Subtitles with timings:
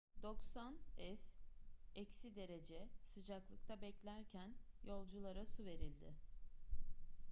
[0.23, 6.13] 90f-derece sıcaklıkta beklerken yolculara su verildi